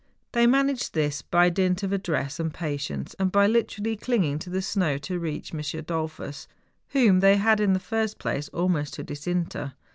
[0.31, 4.63] They managed this by dint of address and patience, and by literally clinging to the
[4.63, 5.59] snow, to reach M.
[5.83, 6.47] Dollfus,
[6.89, 9.73] whom they had in the first place almost to disinter.